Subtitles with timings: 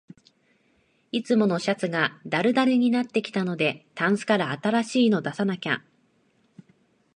[1.11, 5.83] いつものシャツがだるだるになってきたので、タンスから新しいの出さなきゃ